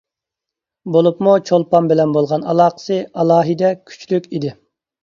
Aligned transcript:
بولۇپمۇ 0.95 1.35
چولپان 1.51 1.91
بىلەن 1.93 2.17
بولغان 2.17 2.49
ئالاقىسى 2.49 2.99
ئالاھىدە 3.07 3.75
كۈچلۈك 3.87 4.29
ئىدى. 4.37 4.59